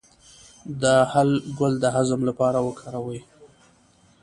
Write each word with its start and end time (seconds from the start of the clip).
د 0.81 0.83
هل 1.11 1.29
ګل 1.57 1.73
د 1.83 1.85
هضم 1.95 2.21
لپاره 2.29 2.59
وکاروئ 2.67 3.19